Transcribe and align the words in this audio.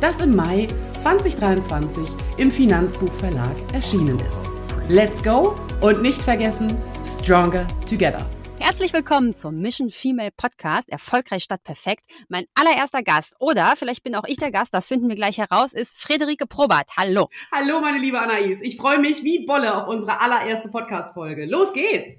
das 0.00 0.20
im 0.20 0.34
Mai 0.36 0.68
2023 0.98 2.08
im 2.36 2.50
Finanzbuchverlag 2.50 3.56
erschienen 3.72 4.18
ist. 4.20 4.40
Let's 4.88 5.22
go 5.22 5.56
und 5.80 6.02
nicht 6.02 6.22
vergessen, 6.22 6.76
Stronger 7.04 7.66
Together. 7.88 8.24
Herzlich 8.66 8.92
willkommen 8.92 9.36
zum 9.36 9.60
Mission 9.60 9.90
Female 9.90 10.32
Podcast 10.36 10.88
Erfolgreich 10.88 11.44
statt 11.44 11.62
perfekt. 11.62 12.04
Mein 12.28 12.46
allererster 12.52 13.04
Gast 13.04 13.36
oder 13.38 13.74
vielleicht 13.76 14.02
bin 14.02 14.16
auch 14.16 14.24
ich 14.26 14.38
der 14.38 14.50
Gast, 14.50 14.74
das 14.74 14.88
finden 14.88 15.08
wir 15.08 15.14
gleich 15.14 15.38
heraus, 15.38 15.72
ist 15.72 15.96
Friederike 15.96 16.48
Probert. 16.48 16.90
Hallo. 16.96 17.28
Hallo 17.52 17.80
meine 17.80 17.98
liebe 17.98 18.20
Anaïs. 18.20 18.58
Ich 18.62 18.76
freue 18.76 18.98
mich 18.98 19.22
wie 19.22 19.46
Bolle 19.46 19.72
auf 19.72 19.86
unsere 19.86 20.20
allererste 20.20 20.68
Podcast 20.68 21.14
Folge. 21.14 21.46
Los 21.46 21.72
geht's. 21.74 22.16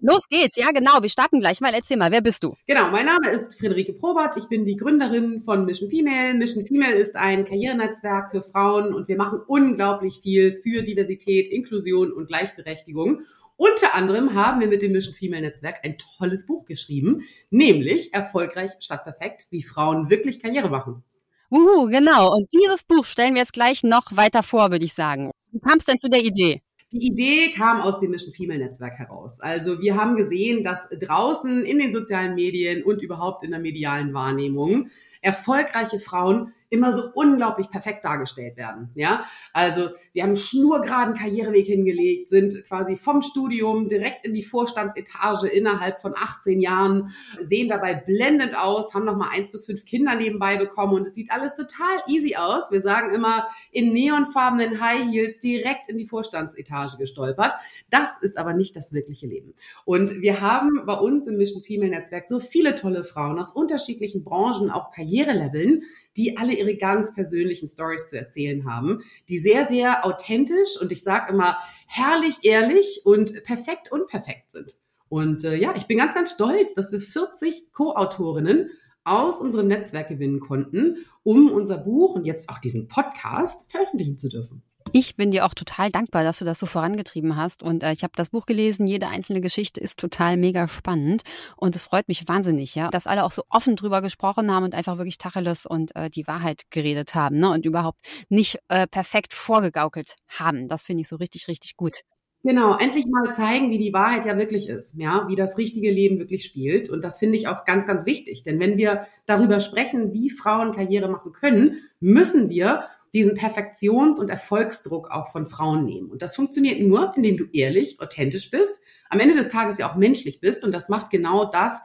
Los 0.00 0.28
geht's. 0.28 0.56
Ja, 0.56 0.72
genau. 0.72 1.00
Wir 1.00 1.10
starten 1.10 1.38
gleich 1.38 1.60
mal. 1.60 1.72
Erzähl 1.72 1.96
mal, 1.96 2.10
wer 2.10 2.22
bist 2.22 2.42
du? 2.42 2.56
Genau, 2.66 2.90
mein 2.90 3.06
Name 3.06 3.30
ist 3.30 3.56
Friederike 3.56 3.92
Probert. 3.92 4.36
Ich 4.36 4.48
bin 4.48 4.66
die 4.66 4.74
Gründerin 4.74 5.42
von 5.42 5.64
Mission 5.64 5.88
Female. 5.88 6.34
Mission 6.34 6.66
Female 6.66 6.94
ist 6.94 7.14
ein 7.14 7.44
Karrierenetzwerk 7.44 8.32
für 8.32 8.42
Frauen 8.42 8.92
und 8.92 9.06
wir 9.06 9.16
machen 9.16 9.42
unglaublich 9.46 10.18
viel 10.24 10.60
für 10.60 10.82
Diversität, 10.82 11.46
Inklusion 11.46 12.10
und 12.10 12.26
Gleichberechtigung. 12.26 13.22
Unter 13.58 13.96
anderem 13.96 14.34
haben 14.34 14.60
wir 14.60 14.68
mit 14.68 14.82
dem 14.82 14.92
Mission 14.92 15.14
Female 15.14 15.42
Netzwerk 15.42 15.80
ein 15.82 15.98
tolles 15.98 16.46
Buch 16.46 16.64
geschrieben, 16.64 17.22
nämlich 17.50 18.14
Erfolgreich 18.14 18.70
statt 18.78 19.02
perfekt, 19.02 19.48
wie 19.50 19.64
Frauen 19.64 20.10
wirklich 20.10 20.40
Karriere 20.40 20.70
machen. 20.70 21.02
Uhu, 21.50 21.88
genau. 21.88 22.36
Und 22.36 22.46
dieses 22.52 22.84
Buch 22.84 23.04
stellen 23.04 23.34
wir 23.34 23.40
jetzt 23.40 23.52
gleich 23.52 23.82
noch 23.82 24.16
weiter 24.16 24.44
vor, 24.44 24.70
würde 24.70 24.84
ich 24.84 24.94
sagen. 24.94 25.32
Wie 25.50 25.58
kam 25.58 25.78
es 25.78 25.86
denn 25.86 25.98
zu 25.98 26.08
der 26.08 26.22
Idee? 26.22 26.62
Die 26.92 27.08
Idee 27.08 27.50
kam 27.50 27.80
aus 27.80 27.98
dem 27.98 28.12
Mission 28.12 28.32
Female 28.32 28.60
Netzwerk 28.60 28.96
heraus. 28.96 29.40
Also 29.40 29.80
wir 29.80 29.96
haben 29.96 30.14
gesehen, 30.14 30.62
dass 30.62 30.88
draußen 30.90 31.64
in 31.64 31.80
den 31.80 31.92
sozialen 31.92 32.36
Medien 32.36 32.84
und 32.84 33.02
überhaupt 33.02 33.42
in 33.42 33.50
der 33.50 33.58
medialen 33.58 34.14
Wahrnehmung 34.14 34.88
erfolgreiche 35.20 35.98
Frauen 35.98 36.54
immer 36.70 36.92
so 36.92 37.02
unglaublich 37.14 37.70
perfekt 37.70 38.04
dargestellt 38.04 38.56
werden. 38.56 38.90
Ja, 38.94 39.24
also 39.52 39.88
sie 40.12 40.22
haben 40.22 40.30
einen 40.30 40.36
schnurgeraden 40.36 41.14
Karriereweg 41.14 41.66
hingelegt, 41.66 42.28
sind 42.28 42.64
quasi 42.66 42.96
vom 42.96 43.22
Studium 43.22 43.88
direkt 43.88 44.24
in 44.26 44.34
die 44.34 44.42
Vorstandsetage 44.42 45.48
innerhalb 45.48 46.00
von 46.00 46.14
18 46.16 46.60
Jahren, 46.60 47.14
sehen 47.42 47.68
dabei 47.68 47.94
blendend 47.94 48.56
aus, 48.56 48.94
haben 48.94 49.04
noch 49.04 49.16
mal 49.16 49.30
eins 49.30 49.50
bis 49.50 49.66
fünf 49.66 49.84
Kinder 49.84 50.14
nebenbei 50.14 50.56
bekommen 50.56 50.94
und 50.94 51.06
es 51.06 51.14
sieht 51.14 51.30
alles 51.30 51.54
total 51.54 52.02
easy 52.06 52.36
aus. 52.36 52.70
Wir 52.70 52.80
sagen 52.80 53.14
immer 53.14 53.48
in 53.72 53.92
neonfarbenen 53.92 54.80
High 54.80 55.10
Heels 55.10 55.40
direkt 55.40 55.88
in 55.88 55.98
die 55.98 56.06
Vorstandsetage 56.06 56.98
gestolpert. 56.98 57.54
Das 57.90 58.20
ist 58.20 58.36
aber 58.36 58.52
nicht 58.52 58.76
das 58.76 58.92
wirkliche 58.92 59.26
Leben. 59.26 59.54
Und 59.84 60.20
wir 60.20 60.40
haben 60.40 60.82
bei 60.86 60.94
uns 60.94 61.26
im 61.26 61.36
Mission 61.36 61.62
Female 61.62 61.90
Netzwerk 61.90 62.26
so 62.26 62.40
viele 62.40 62.74
tolle 62.74 63.04
Frauen 63.04 63.38
aus 63.38 63.52
unterschiedlichen 63.52 64.24
Branchen, 64.24 64.70
auch 64.70 64.90
Karriereleveln, 64.90 65.82
die 66.18 66.36
alle 66.36 66.52
ihre 66.52 66.76
ganz 66.76 67.14
persönlichen 67.14 67.68
Stories 67.68 68.08
zu 68.08 68.18
erzählen 68.18 68.64
haben, 68.66 69.00
die 69.28 69.38
sehr, 69.38 69.66
sehr 69.66 70.04
authentisch 70.04 70.80
und 70.80 70.92
ich 70.92 71.02
sage 71.02 71.32
immer 71.32 71.56
herrlich, 71.86 72.38
ehrlich 72.42 73.02
und 73.04 73.44
perfekt 73.44 73.90
unperfekt 73.90 74.52
sind. 74.52 74.74
Und 75.08 75.44
äh, 75.44 75.54
ja, 75.56 75.74
ich 75.76 75.86
bin 75.86 75.96
ganz, 75.96 76.14
ganz 76.14 76.32
stolz, 76.32 76.74
dass 76.74 76.92
wir 76.92 77.00
40 77.00 77.72
Co-Autorinnen 77.72 78.70
aus 79.04 79.40
unserem 79.40 79.68
Netzwerk 79.68 80.08
gewinnen 80.08 80.40
konnten, 80.40 80.98
um 81.22 81.50
unser 81.50 81.78
Buch 81.78 82.14
und 82.14 82.26
jetzt 82.26 82.50
auch 82.50 82.58
diesen 82.58 82.88
Podcast 82.88 83.70
veröffentlichen 83.70 84.18
zu 84.18 84.28
dürfen. 84.28 84.62
Ich 85.00 85.14
bin 85.14 85.30
dir 85.30 85.46
auch 85.46 85.54
total 85.54 85.92
dankbar, 85.92 86.24
dass 86.24 86.40
du 86.40 86.44
das 86.44 86.58
so 86.58 86.66
vorangetrieben 86.66 87.36
hast. 87.36 87.62
Und 87.62 87.84
äh, 87.84 87.92
ich 87.92 88.02
habe 88.02 88.14
das 88.16 88.30
Buch 88.30 88.46
gelesen. 88.46 88.88
Jede 88.88 89.06
einzelne 89.06 89.40
Geschichte 89.40 89.78
ist 89.78 89.96
total 89.96 90.36
mega 90.36 90.66
spannend. 90.66 91.22
Und 91.56 91.76
es 91.76 91.84
freut 91.84 92.08
mich 92.08 92.26
wahnsinnig, 92.26 92.74
ja, 92.74 92.88
dass 92.88 93.06
alle 93.06 93.22
auch 93.22 93.30
so 93.30 93.44
offen 93.48 93.76
drüber 93.76 94.02
gesprochen 94.02 94.52
haben 94.52 94.64
und 94.64 94.74
einfach 94.74 94.98
wirklich 94.98 95.16
Tacheles 95.16 95.66
und 95.66 95.94
äh, 95.94 96.10
die 96.10 96.26
Wahrheit 96.26 96.62
geredet 96.70 97.14
haben 97.14 97.38
ne? 97.38 97.48
und 97.52 97.64
überhaupt 97.64 98.00
nicht 98.28 98.58
äh, 98.66 98.88
perfekt 98.88 99.34
vorgegaukelt 99.34 100.16
haben. 100.26 100.66
Das 100.66 100.84
finde 100.84 101.02
ich 101.02 101.08
so 101.08 101.14
richtig, 101.14 101.46
richtig 101.46 101.76
gut. 101.76 102.00
Genau, 102.42 102.76
endlich 102.76 103.04
mal 103.06 103.32
zeigen, 103.32 103.70
wie 103.70 103.78
die 103.78 103.92
Wahrheit 103.92 104.26
ja 104.26 104.36
wirklich 104.36 104.68
ist, 104.68 104.96
ja, 104.96 105.26
wie 105.28 105.36
das 105.36 105.58
richtige 105.58 105.92
Leben 105.92 106.18
wirklich 106.18 106.44
spielt. 106.44 106.90
Und 106.90 107.02
das 107.02 107.20
finde 107.20 107.36
ich 107.36 107.46
auch 107.46 107.64
ganz, 107.64 107.86
ganz 107.86 108.04
wichtig. 108.04 108.42
Denn 108.42 108.58
wenn 108.58 108.76
wir 108.76 109.06
darüber 109.26 109.60
sprechen, 109.60 110.12
wie 110.12 110.30
Frauen 110.30 110.72
Karriere 110.72 111.08
machen 111.08 111.32
können, 111.32 111.76
müssen 112.00 112.50
wir 112.50 112.84
diesen 113.12 113.36
Perfektions- 113.36 114.18
und 114.18 114.28
Erfolgsdruck 114.28 115.10
auch 115.10 115.28
von 115.28 115.46
Frauen 115.46 115.84
nehmen. 115.84 116.10
Und 116.10 116.22
das 116.22 116.36
funktioniert 116.36 116.80
nur, 116.80 117.12
indem 117.16 117.36
du 117.36 117.44
ehrlich, 117.52 118.00
authentisch 118.00 118.50
bist, 118.50 118.80
am 119.08 119.20
Ende 119.20 119.34
des 119.34 119.48
Tages 119.48 119.78
ja 119.78 119.90
auch 119.90 119.96
menschlich 119.96 120.40
bist. 120.40 120.64
Und 120.64 120.72
das 120.72 120.88
macht 120.88 121.10
genau 121.10 121.50
das 121.50 121.80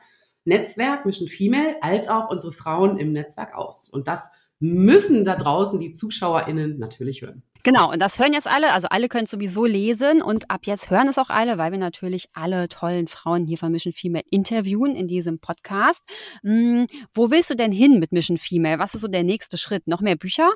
Netzwerk 0.46 1.06
Mission 1.06 1.28
Female 1.28 1.78
als 1.82 2.08
auch 2.08 2.30
unsere 2.30 2.52
Frauen 2.52 2.98
im 2.98 3.14
Netzwerk 3.14 3.56
aus. 3.56 3.88
Und 3.90 4.08
das 4.08 4.30
müssen 4.60 5.26
da 5.26 5.36
draußen 5.36 5.80
die 5.80 5.94
ZuschauerInnen 5.94 6.78
natürlich 6.80 7.22
hören. 7.22 7.44
Genau, 7.66 7.92
und 7.92 8.02
das 8.02 8.20
hören 8.20 8.34
jetzt 8.34 8.48
alle, 8.48 8.74
also 8.74 8.88
alle 8.90 9.08
können 9.08 9.24
es 9.24 9.32
sowieso 9.32 9.66
lesen 9.66 10.22
und 10.22 10.52
ab 10.52 10.62
jetzt 10.66 10.90
hören 10.90 11.08
es 11.08 11.18
auch 11.18 11.30
alle, 11.30 11.58
weil 11.58 11.72
wir 11.72 11.80
natürlich 11.80 12.28
alle 12.34 12.68
tollen 12.68 13.08
Frauen 13.08 13.46
hier 13.46 13.58
von 13.58 13.72
Mission 13.72 13.94
Female 13.94 14.26
interviewen 14.30 14.98
in 14.98 15.08
diesem 15.08 15.40
Podcast. 15.40 16.04
Hm, 16.42 16.88
wo 17.14 17.32
willst 17.32 17.50
du 17.50 17.56
denn 17.56 17.72
hin 17.72 18.00
mit 18.00 18.12
Mission 18.12 18.38
Female? 18.38 18.80
Was 18.80 18.96
ist 18.96 19.02
so 19.02 19.08
der 19.08 19.24
nächste 19.24 19.58
Schritt? 19.58 19.88
Noch 19.88 20.02
mehr 20.02 20.18
Bücher? 20.18 20.52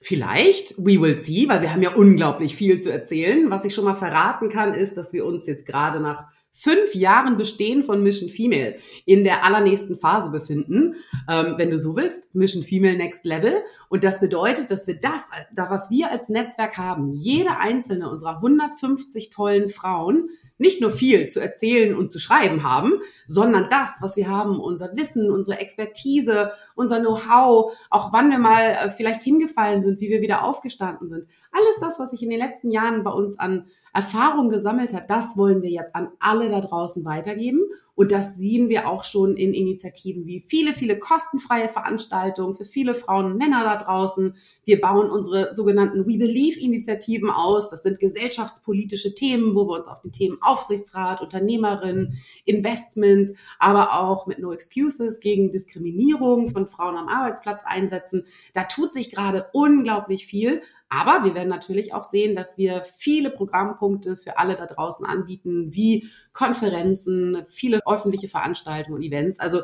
Vielleicht, 0.00 0.78
we 0.78 1.00
will 1.00 1.16
see, 1.16 1.48
weil 1.48 1.60
wir 1.60 1.72
haben 1.72 1.82
ja 1.82 1.94
unglaublich 1.94 2.54
viel 2.54 2.80
zu 2.80 2.92
erzählen. 2.92 3.50
Was 3.50 3.64
ich 3.64 3.74
schon 3.74 3.84
mal 3.84 3.96
verraten 3.96 4.48
kann, 4.48 4.74
ist, 4.74 4.96
dass 4.96 5.12
wir 5.12 5.26
uns 5.26 5.46
jetzt 5.46 5.66
gerade 5.66 6.00
nach 6.00 6.28
fünf 6.52 6.94
Jahren 6.94 7.36
Bestehen 7.36 7.84
von 7.84 8.02
Mission 8.02 8.28
Female 8.28 8.78
in 9.06 9.22
der 9.22 9.44
allernächsten 9.44 9.96
Phase 9.96 10.30
befinden. 10.30 10.96
Ähm, 11.28 11.54
wenn 11.56 11.70
du 11.70 11.78
so 11.78 11.94
willst, 11.94 12.34
Mission 12.34 12.62
Female 12.62 12.96
Next 12.96 13.24
Level. 13.24 13.62
Und 13.88 14.02
das 14.02 14.20
bedeutet, 14.20 14.70
dass 14.70 14.86
wir 14.86 14.98
das, 14.98 15.22
da 15.54 15.70
was 15.70 15.90
wir 15.90 16.10
als 16.10 16.28
Netzwerk 16.28 16.76
haben, 16.76 17.14
jede 17.14 17.58
einzelne 17.58 18.10
unserer 18.10 18.36
150 18.36 19.30
tollen 19.30 19.68
Frauen 19.68 20.30
nicht 20.58 20.80
nur 20.80 20.90
viel 20.90 21.28
zu 21.28 21.40
erzählen 21.40 21.96
und 21.96 22.12
zu 22.12 22.18
schreiben 22.18 22.62
haben, 22.62 23.00
sondern 23.26 23.68
das, 23.70 23.90
was 24.00 24.16
wir 24.16 24.28
haben, 24.28 24.60
unser 24.60 24.94
Wissen, 24.96 25.30
unsere 25.30 25.58
Expertise, 25.58 26.50
unser 26.74 27.00
Know-how, 27.00 27.72
auch 27.90 28.12
wann 28.12 28.30
wir 28.30 28.38
mal 28.38 28.70
äh, 28.70 28.90
vielleicht 28.90 29.22
hingefallen 29.22 29.82
sind, 29.82 30.00
wie 30.00 30.10
wir 30.10 30.20
wieder 30.20 30.44
aufgestanden 30.44 31.08
sind. 31.08 31.26
Alles 31.52 31.78
das, 31.80 31.98
was 31.98 32.10
sich 32.10 32.22
in 32.22 32.30
den 32.30 32.40
letzten 32.40 32.70
Jahren 32.70 33.04
bei 33.04 33.10
uns 33.10 33.38
an 33.38 33.66
Erfahrung 33.94 34.48
gesammelt 34.50 34.94
hat, 34.94 35.10
das 35.10 35.36
wollen 35.36 35.62
wir 35.62 35.70
jetzt 35.70 35.94
an 35.94 36.10
alle 36.20 36.48
da 36.48 36.60
draußen 36.60 37.04
weitergeben. 37.04 37.62
Und 37.94 38.12
das 38.12 38.36
sehen 38.36 38.68
wir 38.68 38.88
auch 38.88 39.02
schon 39.02 39.36
in 39.36 39.54
Initiativen 39.54 40.24
wie 40.24 40.44
viele, 40.46 40.72
viele 40.72 41.00
kostenfreie 41.00 41.68
Veranstaltungen 41.68 42.54
für 42.54 42.64
viele 42.64 42.94
Frauen 42.94 43.32
und 43.32 43.38
Männer 43.38 43.64
da 43.64 43.76
draußen. 43.76 44.36
Wir 44.64 44.80
bauen 44.80 45.10
unsere 45.10 45.52
sogenannten 45.52 46.06
We 46.06 46.16
Believe 46.16 46.60
Initiativen 46.60 47.28
aus. 47.28 47.70
Das 47.70 47.82
sind 47.82 47.98
gesellschaftspolitische 47.98 49.16
Themen, 49.16 49.56
wo 49.56 49.66
wir 49.66 49.78
uns 49.78 49.88
auf 49.88 50.00
die 50.00 50.12
Themen 50.12 50.38
Aufsichtsrat, 50.48 51.20
Unternehmerin, 51.20 52.18
Investments, 52.44 53.34
aber 53.58 54.00
auch 54.00 54.26
mit 54.26 54.38
No 54.38 54.52
Excuses 54.52 55.20
gegen 55.20 55.50
Diskriminierung 55.50 56.48
von 56.48 56.68
Frauen 56.68 56.96
am 56.96 57.08
Arbeitsplatz 57.08 57.62
einsetzen. 57.64 58.24
Da 58.54 58.64
tut 58.64 58.92
sich 58.92 59.10
gerade 59.10 59.46
unglaublich 59.52 60.26
viel. 60.26 60.62
Aber 60.90 61.24
wir 61.24 61.34
werden 61.34 61.50
natürlich 61.50 61.92
auch 61.92 62.04
sehen, 62.04 62.34
dass 62.34 62.56
wir 62.56 62.82
viele 62.96 63.28
Programmpunkte 63.28 64.16
für 64.16 64.38
alle 64.38 64.56
da 64.56 64.64
draußen 64.64 65.04
anbieten, 65.04 65.74
wie 65.74 66.08
Konferenzen, 66.32 67.44
viele 67.48 67.86
öffentliche 67.86 68.28
Veranstaltungen 68.28 68.96
und 68.96 69.02
Events. 69.02 69.38
Also 69.38 69.60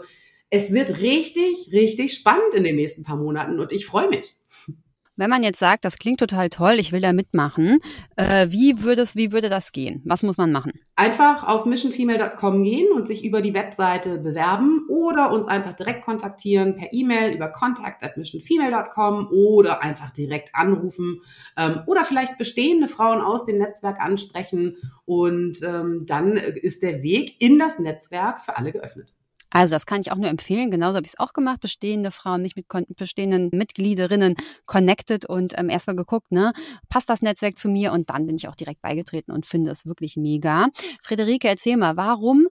es 0.50 0.72
wird 0.72 1.00
richtig, 1.00 1.70
richtig 1.72 2.14
spannend 2.14 2.54
in 2.54 2.64
den 2.64 2.76
nächsten 2.76 3.04
paar 3.04 3.16
Monaten 3.16 3.58
und 3.58 3.72
ich 3.72 3.86
freue 3.86 4.08
mich. 4.08 4.36
Wenn 5.16 5.30
man 5.30 5.44
jetzt 5.44 5.60
sagt, 5.60 5.84
das 5.84 5.98
klingt 5.98 6.18
total 6.18 6.48
toll, 6.48 6.74
ich 6.80 6.90
will 6.90 7.00
da 7.00 7.12
mitmachen, 7.12 7.78
äh, 8.16 8.48
wie, 8.50 8.82
würde 8.82 9.02
es, 9.02 9.14
wie 9.14 9.30
würde 9.30 9.48
das 9.48 9.70
gehen? 9.70 10.02
Was 10.04 10.24
muss 10.24 10.38
man 10.38 10.50
machen? 10.50 10.72
Einfach 10.96 11.46
auf 11.46 11.66
missionfemale.com 11.66 12.64
gehen 12.64 12.92
und 12.92 13.06
sich 13.06 13.24
über 13.24 13.40
die 13.40 13.54
Webseite 13.54 14.18
bewerben 14.18 14.86
oder 14.88 15.30
uns 15.30 15.46
einfach 15.46 15.74
direkt 15.74 16.04
kontaktieren 16.04 16.74
per 16.74 16.92
E-Mail 16.92 17.32
über 17.32 17.48
contact 17.48 18.02
at 18.02 18.16
missionfemale.com 18.16 19.28
oder 19.30 19.82
einfach 19.82 20.10
direkt 20.10 20.52
anrufen 20.52 21.20
ähm, 21.56 21.82
oder 21.86 22.04
vielleicht 22.04 22.36
bestehende 22.36 22.88
Frauen 22.88 23.20
aus 23.20 23.44
dem 23.44 23.58
Netzwerk 23.58 24.00
ansprechen 24.00 24.76
und 25.04 25.62
ähm, 25.62 26.06
dann 26.06 26.36
ist 26.36 26.82
der 26.82 27.04
Weg 27.04 27.40
in 27.40 27.60
das 27.60 27.78
Netzwerk 27.78 28.40
für 28.40 28.56
alle 28.56 28.72
geöffnet. 28.72 29.13
Also 29.54 29.76
das 29.76 29.86
kann 29.86 30.00
ich 30.00 30.10
auch 30.10 30.16
nur 30.16 30.28
empfehlen. 30.28 30.72
Genauso 30.72 30.96
habe 30.96 31.06
ich 31.06 31.12
es 31.12 31.18
auch 31.20 31.32
gemacht. 31.32 31.60
Bestehende 31.60 32.10
Frauen, 32.10 32.42
nicht 32.42 32.56
mit 32.56 32.66
bestehenden 32.96 33.50
Mitgliederinnen 33.52 34.34
connected 34.66 35.26
und 35.26 35.56
ähm, 35.56 35.70
erstmal 35.70 35.94
geguckt, 35.94 36.32
ne, 36.32 36.52
passt 36.88 37.08
das 37.08 37.22
Netzwerk 37.22 37.56
zu 37.56 37.68
mir? 37.68 37.92
Und 37.92 38.10
dann 38.10 38.26
bin 38.26 38.34
ich 38.34 38.48
auch 38.48 38.56
direkt 38.56 38.82
beigetreten 38.82 39.30
und 39.30 39.46
finde 39.46 39.70
es 39.70 39.86
wirklich 39.86 40.16
mega. 40.16 40.66
Friederike, 41.02 41.46
erzähl 41.46 41.76
mal, 41.76 41.96
warum 41.96 42.48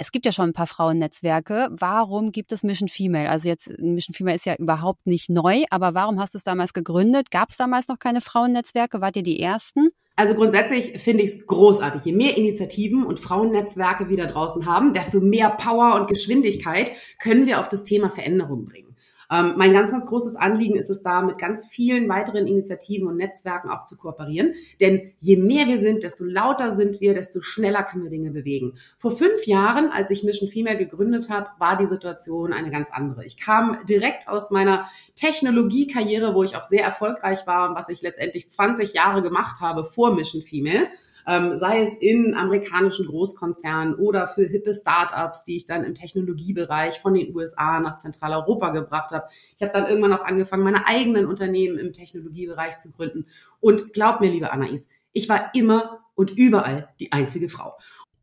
es 0.00 0.12
gibt 0.12 0.24
ja 0.24 0.32
schon 0.32 0.48
ein 0.48 0.52
paar 0.54 0.66
Frauennetzwerke. 0.66 1.68
Warum 1.72 2.32
gibt 2.32 2.52
es 2.52 2.62
Mission 2.62 2.88
Female? 2.88 3.28
Also 3.28 3.50
jetzt, 3.50 3.68
Mission 3.80 4.14
Female 4.14 4.34
ist 4.34 4.46
ja 4.46 4.56
überhaupt 4.56 5.06
nicht 5.06 5.28
neu, 5.28 5.64
aber 5.68 5.92
warum 5.92 6.18
hast 6.18 6.32
du 6.32 6.38
es 6.38 6.44
damals 6.44 6.72
gegründet? 6.72 7.30
Gab 7.30 7.50
es 7.50 7.58
damals 7.58 7.86
noch 7.88 7.98
keine 7.98 8.22
Frauennetzwerke? 8.22 9.02
Wart 9.02 9.16
ihr 9.16 9.22
die 9.22 9.38
Ersten? 9.40 9.90
Also 10.16 10.34
grundsätzlich 10.34 10.98
finde 10.98 11.22
ich 11.22 11.32
es 11.32 11.46
großartig. 11.46 12.06
Je 12.06 12.12
mehr 12.12 12.38
Initiativen 12.38 13.04
und 13.04 13.20
Frauennetzwerke 13.20 14.08
wir 14.08 14.16
da 14.16 14.24
draußen 14.24 14.64
haben, 14.64 14.94
desto 14.94 15.20
mehr 15.20 15.50
Power 15.50 15.94
und 15.96 16.08
Geschwindigkeit 16.08 16.92
können 17.18 17.46
wir 17.46 17.60
auf 17.60 17.68
das 17.68 17.84
Thema 17.84 18.08
Veränderung 18.08 18.64
bringen. 18.64 18.89
Ähm, 19.30 19.54
mein 19.56 19.72
ganz, 19.72 19.90
ganz 19.90 20.06
großes 20.06 20.36
Anliegen 20.36 20.76
ist 20.76 20.90
es 20.90 21.02
da, 21.02 21.22
mit 21.22 21.38
ganz 21.38 21.66
vielen 21.66 22.08
weiteren 22.08 22.46
Initiativen 22.46 23.06
und 23.06 23.16
Netzwerken 23.16 23.70
auch 23.70 23.84
zu 23.84 23.96
kooperieren. 23.96 24.54
Denn 24.80 25.12
je 25.18 25.36
mehr 25.36 25.66
wir 25.66 25.78
sind, 25.78 26.02
desto 26.02 26.24
lauter 26.24 26.74
sind 26.74 27.00
wir, 27.00 27.14
desto 27.14 27.40
schneller 27.40 27.82
können 27.84 28.04
wir 28.04 28.10
Dinge 28.10 28.30
bewegen. 28.30 28.74
Vor 28.98 29.12
fünf 29.12 29.46
Jahren, 29.46 29.90
als 29.90 30.10
ich 30.10 30.24
Mission 30.24 30.48
Female 30.48 30.78
gegründet 30.78 31.30
habe, 31.30 31.50
war 31.58 31.76
die 31.76 31.86
Situation 31.86 32.52
eine 32.52 32.70
ganz 32.70 32.90
andere. 32.90 33.24
Ich 33.24 33.36
kam 33.36 33.78
direkt 33.88 34.28
aus 34.28 34.50
meiner 34.50 34.88
Technologiekarriere, 35.14 36.34
wo 36.34 36.42
ich 36.42 36.56
auch 36.56 36.64
sehr 36.64 36.82
erfolgreich 36.82 37.46
war 37.46 37.68
und 37.68 37.76
was 37.76 37.88
ich 37.88 38.02
letztendlich 38.02 38.50
20 38.50 38.94
Jahre 38.94 39.22
gemacht 39.22 39.60
habe 39.60 39.84
vor 39.84 40.14
Mission 40.14 40.42
Female 40.42 40.88
ähm, 41.26 41.56
sei 41.56 41.82
es 41.82 41.96
in 41.96 42.34
amerikanischen 42.34 43.06
Großkonzernen 43.06 43.94
oder 43.94 44.28
für 44.28 44.46
hippe 44.46 44.74
Startups, 44.74 45.44
die 45.44 45.56
ich 45.56 45.66
dann 45.66 45.84
im 45.84 45.94
Technologiebereich 45.94 47.00
von 47.00 47.14
den 47.14 47.34
USA 47.34 47.80
nach 47.80 47.98
Zentraleuropa 47.98 48.70
gebracht 48.70 49.12
habe. 49.12 49.26
Ich 49.56 49.62
habe 49.62 49.72
dann 49.72 49.86
irgendwann 49.86 50.12
auch 50.12 50.24
angefangen, 50.24 50.62
meine 50.62 50.86
eigenen 50.86 51.26
Unternehmen 51.26 51.78
im 51.78 51.92
Technologiebereich 51.92 52.78
zu 52.78 52.90
gründen. 52.90 53.26
Und 53.60 53.92
glaub 53.92 54.20
mir, 54.20 54.30
liebe 54.30 54.52
Anais, 54.52 54.88
ich 55.12 55.28
war 55.28 55.54
immer 55.54 56.00
und 56.14 56.30
überall 56.30 56.88
die 57.00 57.12
einzige 57.12 57.48
Frau. 57.48 57.76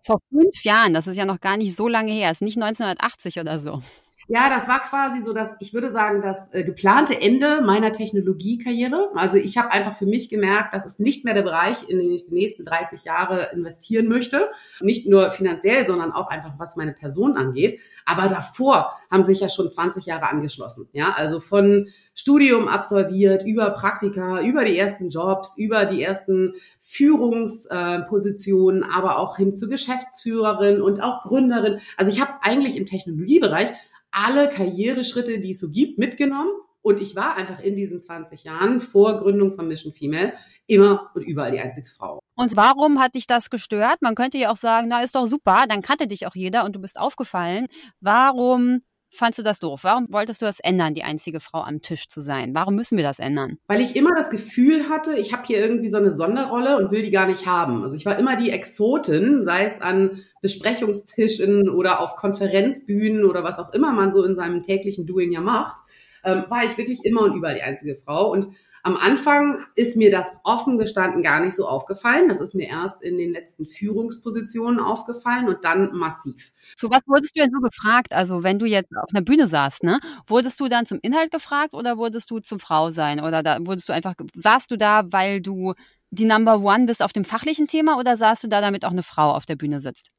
Vor 0.04 0.20
fünf 0.30 0.64
Jahren, 0.64 0.94
das 0.94 1.08
ist 1.08 1.18
ja 1.18 1.26
noch 1.26 1.42
gar 1.42 1.58
nicht 1.58 1.76
so 1.76 1.88
lange 1.88 2.12
her, 2.12 2.32
ist 2.32 2.42
nicht 2.42 2.58
1980 2.58 3.40
oder 3.40 3.60
so. 3.60 3.82
Ja, 4.30 4.50
das 4.50 4.68
war 4.68 4.82
quasi 4.82 5.22
so 5.22 5.32
das, 5.32 5.56
ich 5.62 5.74
würde 5.74 5.90
sagen, 5.90 6.22
das 6.22 6.54
äh, 6.54 6.66
geplante 6.66 7.18
Ende 7.20 7.62
meiner 7.62 7.94
Technologiekarriere. 7.94 9.12
Also 9.16 9.38
ich 9.38 9.58
habe 9.58 9.72
einfach 9.72 9.98
für 9.98 10.06
mich 10.06 10.30
gemerkt, 10.30 10.74
das 10.74 10.86
ist 10.86 11.00
nicht 11.00 11.24
mehr 11.24 11.34
der 11.34 11.44
Bereich, 11.44 11.88
in 11.88 11.98
den 11.98 12.12
ich 12.12 12.26
die 12.26 12.34
nächsten 12.34 12.66
30 12.66 13.06
Jahre 13.06 13.52
investieren 13.54 14.10
möchte. 14.10 14.50
Nicht 14.82 15.08
nur 15.08 15.32
finanziell, 15.32 15.88
sondern 15.88 16.12
auch 16.12 16.28
einfach, 16.28 16.56
was 16.58 16.76
meine 16.76 16.92
Person 16.92 17.38
angeht. 17.38 17.80
Aber 18.06 18.28
davor 18.28 18.92
haben 19.10 19.24
sich 19.24 19.40
ja 19.40 19.48
schon 19.48 19.72
20 19.72 20.06
Jahre 20.06 20.30
angeschlossen. 20.30 20.90
Ja, 20.92 21.14
also 21.16 21.40
von 21.40 21.88
Studium 22.14 22.68
absolviert, 22.68 23.46
über 23.46 23.70
Praktika, 23.70 24.42
über 24.42 24.66
die 24.66 24.78
ersten 24.78 25.08
Jobs, 25.08 25.58
über 25.58 25.86
die 25.86 26.04
ersten 26.04 26.54
Führungspositionen, 26.82 28.84
äh, 28.84 28.88
aber 28.94 29.20
auch 29.20 29.38
hin 29.38 29.56
zu 29.56 29.70
Geschäftsführerin 29.70 30.82
und 30.82 31.02
auch 31.02 31.24
Gründerin. 31.24 31.80
Also 31.96 32.12
ich 32.12 32.20
habe 32.20 32.34
eigentlich 32.42 32.76
im 32.76 32.88
Technologiebereich 32.88 33.70
alle 34.12 34.50
Karriereschritte, 34.50 35.40
die 35.40 35.52
es 35.52 35.60
so 35.60 35.70
gibt, 35.70 35.98
mitgenommen. 35.98 36.52
Und 36.82 37.02
ich 37.02 37.16
war 37.16 37.36
einfach 37.36 37.60
in 37.60 37.76
diesen 37.76 38.00
20 38.00 38.46
Jahren 38.46 38.80
vor 38.80 39.20
Gründung 39.20 39.54
von 39.54 39.68
Mission 39.68 39.92
Female 39.92 40.34
immer 40.68 41.12
und 41.16 41.24
überall 41.24 41.52
die 41.52 41.60
einzige 41.60 41.88
Frau. 41.90 42.20
Und 42.36 42.56
warum 42.56 43.00
hat 43.00 43.16
dich 43.16 43.28
das 43.28 43.50
gestört? 43.50 44.02
Man 44.02 44.16
könnte 44.16 44.38
ja 44.38 44.52
auch 44.52 44.58
sagen, 44.58 44.88
na 44.90 45.02
ist 45.02 45.16
doch 45.16 45.26
super, 45.26 45.66
dann 45.68 45.82
kannte 45.82 46.08
dich 46.08 46.28
auch 46.28 46.36
jeder 46.36 46.64
und 46.64 46.76
du 46.76 46.80
bist 46.80 47.00
aufgefallen. 47.00 47.68
Warum 48.00 48.82
fandst 49.10 49.40
du 49.40 49.44
das 49.44 49.60
doof? 49.60 49.84
Warum 49.84 50.08
wolltest 50.10 50.42
du 50.42 50.46
das 50.46 50.60
ändern, 50.60 50.94
die 50.94 51.04
einzige 51.04 51.40
Frau 51.40 51.62
am 51.62 51.82
Tisch 51.82 52.08
zu 52.08 52.22
sein? 52.22 52.54
Warum 52.54 52.76
müssen 52.76 52.98
wir 52.98 53.04
das 53.04 53.20
ändern? 53.20 53.58
Weil 53.68 53.82
ich 53.82 53.96
immer 53.96 54.16
das 54.16 54.30
Gefühl 54.30 54.90
hatte, 54.90 55.14
ich 55.18 55.34
habe 55.34 55.44
hier 55.46 55.60
irgendwie 55.60 55.90
so 55.90 55.98
eine 55.98 56.12
Sonderrolle 56.12 56.78
und 56.78 56.92
will 56.92 57.04
die 57.04 57.12
gar 57.12 57.28
nicht 57.28 57.46
haben. 57.46 57.84
Also 57.84 57.96
ich 57.96 58.06
war 58.06 58.18
immer 58.18 58.36
die 58.36 58.52
Exotin, 58.52 59.44
sei 59.44 59.66
es 59.66 59.82
an 59.82 60.22
Besprechungstischen 60.42 61.70
oder 61.70 62.02
auf 62.02 62.16
Konferenzbühnen 62.16 63.26
oder 63.26 63.44
was 63.44 63.60
auch 63.60 63.74
immer 63.74 63.94
man 63.94 64.14
so 64.14 64.24
in 64.24 64.36
seinem 64.36 64.64
täglichen 64.64 65.06
Doing 65.06 65.32
ja 65.32 65.42
macht, 65.42 65.78
ähm, 66.24 66.46
war 66.50 66.64
ich 66.66 66.78
wirklich 66.78 67.06
immer 67.06 67.22
und 67.22 67.36
überall 67.36 67.56
die 67.56 67.64
einzige 67.64 67.96
Frau. 67.96 68.32
Und 68.32 68.48
am 68.88 68.96
Anfang 68.96 69.66
ist 69.76 69.98
mir 69.98 70.10
das 70.10 70.32
offen 70.46 70.78
gestanden 70.78 71.22
gar 71.22 71.42
nicht 71.42 71.54
so 71.56 71.68
aufgefallen. 71.68 72.30
Das 72.30 72.40
ist 72.40 72.56
mir 72.56 72.70
erst 72.70 73.02
in 73.02 73.18
den 73.18 73.34
letzten 73.34 73.66
Führungspositionen 73.66 74.80
aufgefallen 74.80 75.50
und 75.50 75.66
dann 75.66 75.94
massiv. 75.94 76.54
Zu 76.78 76.90
was 76.90 77.02
wurdest 77.06 77.36
du 77.36 77.42
denn 77.42 77.52
so 77.52 77.60
gefragt? 77.60 78.14
Also 78.14 78.44
wenn 78.44 78.60
du 78.60 78.66
jetzt 78.66 78.90
auf 78.96 79.10
einer 79.14 79.26
Bühne 79.26 79.48
saßt, 79.48 79.84
ne, 79.84 80.00
wurdest 80.26 80.58
du 80.62 80.70
dann 80.70 80.86
zum 80.86 81.00
Inhalt 81.02 81.32
gefragt 81.32 81.74
oder 81.74 81.98
wurdest 81.98 82.32
du 82.32 82.40
zum 82.40 82.62
Frau 82.62 82.90
sein? 82.90 83.20
Oder 83.20 83.44
da 83.44 83.58
wurdest 83.60 83.90
du 83.90 83.94
einfach, 83.94 84.14
saßt 84.34 84.72
du 84.72 84.78
da, 84.78 85.04
weil 85.12 85.42
du 85.42 85.74
die 86.10 86.26
Number 86.26 86.62
One 86.62 86.86
bist 86.86 87.04
auf 87.04 87.12
dem 87.12 87.26
fachlichen 87.26 87.68
Thema 87.68 88.00
oder 88.00 88.16
saßt 88.16 88.46
du 88.46 88.48
da, 88.48 88.62
damit 88.62 88.86
auch 88.86 88.92
eine 88.92 89.04
Frau 89.04 89.34
auf 89.34 89.46
der 89.46 89.58
Bühne 89.58 89.82
sitzt? 89.82 90.12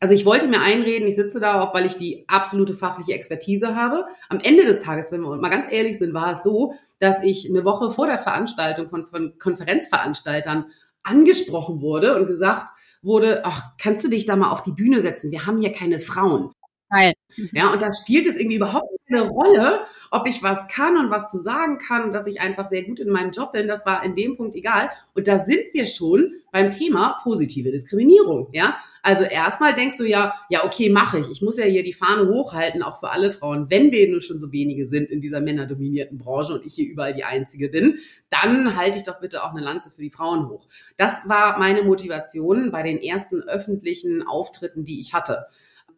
Also 0.00 0.14
ich 0.14 0.24
wollte 0.24 0.46
mir 0.46 0.60
einreden, 0.60 1.08
ich 1.08 1.16
sitze 1.16 1.40
da 1.40 1.60
auch, 1.60 1.74
weil 1.74 1.86
ich 1.86 1.96
die 1.96 2.24
absolute 2.28 2.74
fachliche 2.74 3.12
Expertise 3.12 3.74
habe. 3.74 4.06
Am 4.28 4.38
Ende 4.40 4.64
des 4.64 4.80
Tages, 4.80 5.10
wenn 5.10 5.22
wir 5.22 5.36
mal 5.36 5.48
ganz 5.48 5.72
ehrlich 5.72 5.98
sind, 5.98 6.14
war 6.14 6.32
es 6.32 6.42
so, 6.42 6.74
dass 7.00 7.22
ich 7.22 7.48
eine 7.48 7.64
Woche 7.64 7.90
vor 7.90 8.06
der 8.06 8.18
Veranstaltung 8.18 8.90
von, 8.90 9.06
von 9.08 9.38
Konferenzveranstaltern 9.38 10.66
angesprochen 11.02 11.80
wurde 11.80 12.16
und 12.16 12.26
gesagt 12.26 12.68
wurde, 13.02 13.42
ach, 13.44 13.76
kannst 13.80 14.04
du 14.04 14.08
dich 14.08 14.26
da 14.26 14.36
mal 14.36 14.50
auf 14.50 14.62
die 14.62 14.72
Bühne 14.72 15.00
setzen? 15.00 15.30
Wir 15.30 15.46
haben 15.46 15.58
hier 15.58 15.72
keine 15.72 16.00
Frauen. 16.00 16.52
Geil. 16.90 17.12
Ja, 17.52 17.72
und 17.72 17.82
da 17.82 17.92
spielt 17.92 18.26
es 18.26 18.36
irgendwie 18.36 18.56
überhaupt 18.56 18.88
keine 19.06 19.28
Rolle, 19.28 19.80
ob 20.10 20.26
ich 20.26 20.42
was 20.42 20.66
kann 20.68 20.96
und 20.96 21.10
was 21.10 21.30
zu 21.30 21.36
sagen 21.38 21.78
kann 21.78 22.04
und 22.04 22.12
dass 22.12 22.26
ich 22.26 22.40
einfach 22.40 22.68
sehr 22.68 22.82
gut 22.82 22.98
in 22.98 23.10
meinem 23.10 23.30
Job 23.30 23.52
bin. 23.52 23.68
Das 23.68 23.84
war 23.84 24.02
in 24.02 24.16
dem 24.16 24.36
Punkt 24.36 24.54
egal. 24.56 24.90
Und 25.14 25.28
da 25.28 25.38
sind 25.38 25.72
wir 25.72 25.86
schon 25.86 26.32
beim 26.50 26.70
Thema 26.70 27.20
positive 27.22 27.70
Diskriminierung. 27.70 28.48
Ja, 28.52 28.78
also 29.02 29.24
erstmal 29.24 29.74
denkst 29.74 29.98
du 29.98 30.04
ja, 30.04 30.34
ja, 30.48 30.64
okay, 30.64 30.88
mache 30.88 31.18
ich. 31.18 31.30
Ich 31.30 31.42
muss 31.42 31.58
ja 31.58 31.64
hier 31.64 31.82
die 31.82 31.92
Fahne 31.92 32.28
hochhalten, 32.28 32.82
auch 32.82 32.98
für 32.98 33.10
alle 33.10 33.30
Frauen. 33.30 33.66
Wenn 33.68 33.92
wir 33.92 34.10
nur 34.10 34.22
schon 34.22 34.40
so 34.40 34.50
wenige 34.50 34.86
sind 34.86 35.10
in 35.10 35.20
dieser 35.20 35.40
männerdominierten 35.40 36.16
Branche 36.16 36.54
und 36.54 36.64
ich 36.64 36.74
hier 36.74 36.88
überall 36.88 37.14
die 37.14 37.24
Einzige 37.24 37.68
bin, 37.68 37.98
dann 38.30 38.76
halte 38.76 38.98
ich 38.98 39.04
doch 39.04 39.20
bitte 39.20 39.44
auch 39.44 39.50
eine 39.50 39.60
Lanze 39.60 39.90
für 39.90 40.02
die 40.02 40.10
Frauen 40.10 40.48
hoch. 40.48 40.66
Das 40.96 41.28
war 41.28 41.58
meine 41.58 41.82
Motivation 41.82 42.70
bei 42.72 42.82
den 42.82 42.98
ersten 42.98 43.42
öffentlichen 43.42 44.26
Auftritten, 44.26 44.84
die 44.84 45.00
ich 45.00 45.12
hatte. 45.12 45.44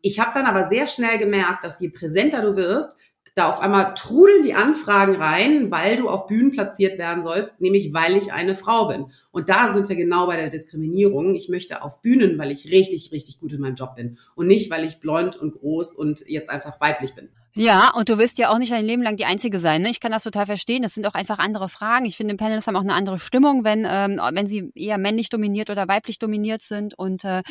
Ich 0.03 0.19
habe 0.19 0.33
dann 0.35 0.47
aber 0.47 0.69
sehr 0.69 0.87
schnell 0.87 1.19
gemerkt, 1.19 1.65
dass 1.65 1.81
je 1.81 1.91
präsenter 1.91 2.43
du 2.43 2.57
wirst, 2.57 2.97
da 3.35 3.49
auf 3.49 3.61
einmal 3.61 3.95
trudeln 3.95 4.43
die 4.43 4.55
Anfragen 4.55 5.15
rein, 5.17 5.71
weil 5.71 5.97
du 5.97 6.09
auf 6.09 6.27
Bühnen 6.27 6.51
platziert 6.51 6.99
werden 6.99 7.23
sollst, 7.23 7.61
nämlich 7.61 7.93
weil 7.93 8.17
ich 8.17 8.33
eine 8.33 8.57
Frau 8.57 8.89
bin. 8.89 9.07
Und 9.31 9.49
da 9.49 9.73
sind 9.73 9.89
wir 9.89 9.97
genau 9.97 10.27
bei 10.27 10.37
der 10.37 10.51
Diskriminierung. 10.51 11.35
Ich 11.35 11.49
möchte 11.49 11.83
auf 11.83 12.03
Bühnen, 12.03 12.39
weil 12.39 12.51
ich 12.51 12.71
richtig, 12.71 13.13
richtig 13.13 13.39
gut 13.39 13.53
in 13.53 13.61
meinem 13.61 13.77
Job 13.77 13.95
bin 13.95 14.19
und 14.35 14.47
nicht, 14.47 14.71
weil 14.71 14.85
ich 14.85 14.99
blond 15.01 15.37
und 15.37 15.55
groß 15.55 15.95
und 15.95 16.25
jetzt 16.27 16.51
einfach 16.51 16.81
weiblich 16.81 17.15
bin. 17.15 17.29
Ja, 17.55 17.93
und 17.97 18.09
du 18.09 18.17
wirst 18.19 18.39
ja 18.39 18.51
auch 18.51 18.59
nicht 18.59 18.73
ein 18.73 18.85
Leben 18.85 19.03
lang 19.03 19.17
die 19.17 19.25
Einzige 19.25 19.59
sein. 19.59 19.83
Ne? 19.83 19.91
Ich 19.91 19.99
kann 19.99 20.13
das 20.13 20.23
total 20.23 20.47
verstehen. 20.47 20.83
Das 20.83 20.95
sind 20.95 21.07
auch 21.07 21.15
einfach 21.15 21.39
andere 21.39 21.69
Fragen. 21.69 22.05
Ich 22.05 22.17
finde, 22.17 22.37
Panels 22.37 22.67
haben 22.67 22.77
auch 22.77 22.83
eine 22.83 22.95
andere 22.95 23.19
Stimmung, 23.19 23.65
wenn, 23.65 23.85
ähm, 23.89 24.21
wenn 24.33 24.47
sie 24.47 24.71
eher 24.77 24.99
männlich 24.99 25.31
dominiert 25.31 25.69
oder 25.69 25.89
weiblich 25.89 26.21
dominiert 26.21 26.63
sind. 26.63 26.97
Und 26.97 27.25
äh, 27.25 27.43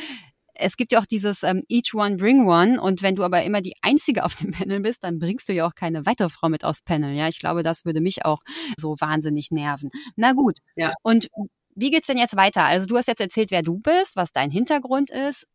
es 0.59 0.77
gibt 0.77 0.91
ja 0.91 0.99
auch 0.99 1.05
dieses 1.05 1.43
ähm, 1.43 1.63
Each 1.67 1.93
One 1.93 2.17
Bring 2.17 2.47
One 2.47 2.81
und 2.81 3.01
wenn 3.01 3.15
du 3.15 3.23
aber 3.23 3.43
immer 3.43 3.61
die 3.61 3.75
Einzige 3.81 4.23
auf 4.23 4.35
dem 4.35 4.51
Panel 4.69 4.79
bist, 4.81 5.03
dann 5.03 5.19
bringst 5.19 5.49
du 5.49 5.53
ja 5.53 5.67
auch 5.67 5.75
keine 5.75 6.05
weitere 6.05 6.29
Frau 6.29 6.49
mit 6.49 6.63
aufs 6.63 6.81
Panel. 6.81 7.15
Ja, 7.15 7.27
ich 7.27 7.39
glaube, 7.39 7.63
das 7.63 7.85
würde 7.85 8.01
mich 8.01 8.25
auch 8.25 8.39
so 8.77 8.95
wahnsinnig 8.99 9.51
nerven. 9.51 9.89
Na 10.15 10.33
gut. 10.33 10.59
Ja. 10.75 10.93
Und 11.03 11.27
wie 11.75 11.91
geht's 11.91 12.07
denn 12.07 12.17
jetzt 12.17 12.35
weiter? 12.35 12.65
Also 12.65 12.87
du 12.87 12.97
hast 12.97 13.07
jetzt 13.07 13.21
erzählt, 13.21 13.51
wer 13.51 13.63
du 13.63 13.79
bist, 13.79 14.15
was 14.15 14.31
dein 14.31 14.51
Hintergrund 14.51 15.09
ist. 15.09 15.45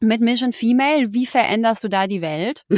Mit 0.00 0.20
Mission 0.20 0.52
Female, 0.52 1.12
wie 1.12 1.26
veränderst 1.26 1.82
du 1.82 1.88
da 1.88 2.06
die 2.06 2.22
Welt? 2.22 2.64